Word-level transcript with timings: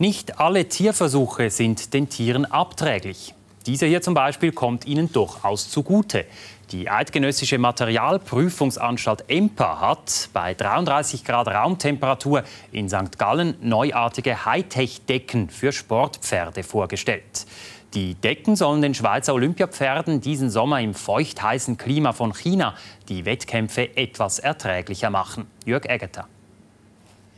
Nicht 0.00 0.40
alle 0.40 0.66
Tierversuche 0.66 1.50
sind 1.50 1.92
den 1.92 2.08
Tieren 2.08 2.46
abträglich. 2.46 3.34
Dieser 3.66 3.86
hier 3.86 4.00
zum 4.00 4.14
Beispiel 4.14 4.50
kommt 4.50 4.86
ihnen 4.86 5.12
durchaus 5.12 5.68
zugute. 5.68 6.24
Die 6.72 6.88
Eidgenössische 6.88 7.58
Materialprüfungsanstalt 7.58 9.24
EMPA 9.28 9.82
hat 9.82 10.30
bei 10.32 10.54
33 10.54 11.22
Grad 11.22 11.48
Raumtemperatur 11.48 12.44
in 12.72 12.88
St. 12.88 13.18
Gallen 13.18 13.56
neuartige 13.60 14.46
Hightech-Decken 14.46 15.50
für 15.50 15.70
Sportpferde 15.70 16.62
vorgestellt. 16.62 17.44
Die 17.92 18.14
Decken 18.14 18.56
sollen 18.56 18.80
den 18.80 18.94
Schweizer 18.94 19.34
Olympiapferden 19.34 20.22
diesen 20.22 20.48
Sommer 20.48 20.80
im 20.80 20.94
feuchtheißen 20.94 21.76
Klima 21.76 22.14
von 22.14 22.32
China 22.32 22.74
die 23.10 23.26
Wettkämpfe 23.26 23.94
etwas 23.98 24.38
erträglicher 24.38 25.10
machen. 25.10 25.46
Jörg 25.66 25.84
Eggeter. 25.84 26.26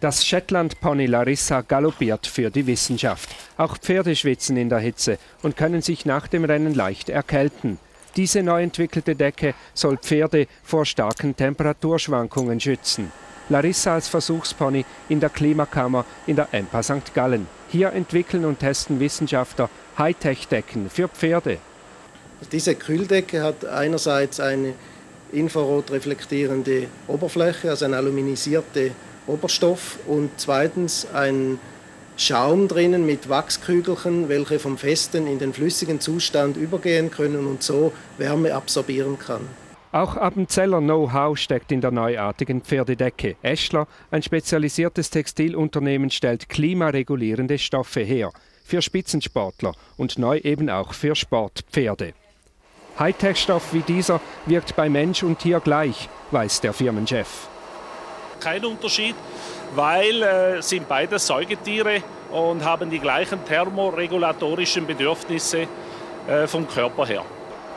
Das 0.00 0.24
Shetland-Pony 0.24 1.04
Larissa 1.04 1.60
galoppiert 1.60 2.26
für 2.26 2.48
die 2.48 2.66
Wissenschaft. 2.66 3.28
Auch 3.58 3.76
Pferde 3.76 4.16
schwitzen 4.16 4.56
in 4.56 4.70
der 4.70 4.78
Hitze 4.78 5.18
und 5.42 5.58
können 5.58 5.82
sich 5.82 6.06
nach 6.06 6.26
dem 6.26 6.46
Rennen 6.46 6.72
leicht 6.72 7.10
erkälten. 7.10 7.78
Diese 8.16 8.42
neu 8.42 8.62
entwickelte 8.62 9.14
Decke 9.14 9.54
soll 9.74 9.98
Pferde 9.98 10.46
vor 10.62 10.86
starken 10.86 11.36
Temperaturschwankungen 11.36 12.58
schützen. 12.58 13.12
Larissa 13.50 13.92
als 13.94 14.08
Versuchspony 14.08 14.86
in 15.10 15.20
der 15.20 15.28
Klimakammer 15.28 16.06
in 16.26 16.36
der 16.36 16.48
EMPA 16.52 16.82
St. 16.82 17.12
Gallen. 17.12 17.46
Hier 17.68 17.92
entwickeln 17.92 18.46
und 18.46 18.58
testen 18.58 19.00
Wissenschaftler 19.00 19.68
Hightech-Decken 19.98 20.88
für 20.88 21.08
Pferde. 21.08 21.58
Diese 22.50 22.74
Kühldecke 22.74 23.42
hat 23.42 23.66
einerseits 23.66 24.40
eine 24.40 24.72
infrarot 25.30 25.90
reflektierende 25.90 26.86
Oberfläche, 27.06 27.68
also 27.68 27.84
eine 27.84 27.98
aluminisierte 27.98 28.92
Oberstoff 29.30 29.98
und 30.06 30.30
zweitens 30.36 31.06
ein 31.12 31.58
Schaum 32.16 32.68
drinnen 32.68 33.06
mit 33.06 33.30
Wachskügelchen, 33.30 34.28
welche 34.28 34.58
vom 34.58 34.76
festen 34.76 35.26
in 35.26 35.38
den 35.38 35.54
flüssigen 35.54 36.00
Zustand 36.00 36.58
übergehen 36.58 37.10
können 37.10 37.46
und 37.46 37.62
so 37.62 37.94
Wärme 38.18 38.54
absorbieren 38.54 39.18
kann. 39.18 39.40
Auch 39.92 40.16
Appenzeller 40.16 40.80
Know-how 40.80 41.38
steckt 41.38 41.72
in 41.72 41.80
der 41.80 41.90
neuartigen 41.92 42.60
Pferdedecke. 42.60 43.36
Eschler, 43.40 43.88
ein 44.10 44.22
spezialisiertes 44.22 45.08
Textilunternehmen, 45.08 46.10
stellt 46.10 46.50
klimaregulierende 46.50 47.58
Stoffe 47.58 48.00
her. 48.00 48.30
Für 48.64 48.82
Spitzensportler 48.82 49.72
und 49.96 50.18
neu 50.18 50.36
eben 50.38 50.68
auch 50.68 50.92
für 50.92 51.16
Sportpferde. 51.16 52.12
Hightech-Stoff 52.98 53.72
wie 53.72 53.80
dieser 53.80 54.20
wirkt 54.44 54.76
bei 54.76 54.90
Mensch 54.90 55.22
und 55.22 55.38
Tier 55.38 55.60
gleich, 55.60 56.10
weiß 56.30 56.60
der 56.60 56.74
Firmenchef 56.74 57.48
kein 58.40 58.64
Unterschied, 58.64 59.14
weil 59.74 60.22
äh, 60.22 60.62
sind 60.62 60.88
beide 60.88 61.18
Säugetiere 61.18 62.02
und 62.30 62.64
haben 62.64 62.90
die 62.90 62.98
gleichen 62.98 63.44
thermoregulatorischen 63.44 64.86
Bedürfnisse 64.86 65.66
äh, 66.26 66.46
vom 66.46 66.66
Körper 66.68 67.06
her. 67.06 67.24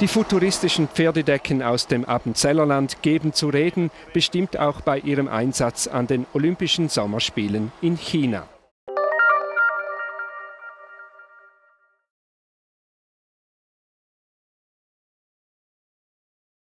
Die 0.00 0.08
futuristischen 0.08 0.88
Pferdedecken 0.88 1.62
aus 1.62 1.86
dem 1.86 2.06
Appenzellerland 2.06 3.02
geben 3.02 3.34
zu 3.34 3.48
reden, 3.48 3.90
bestimmt 4.14 4.58
auch 4.58 4.80
bei 4.80 4.98
ihrem 4.98 5.28
Einsatz 5.28 5.88
an 5.88 6.06
den 6.06 6.26
Olympischen 6.32 6.88
Sommerspielen 6.88 7.70
in 7.82 7.96
China. 7.96 8.46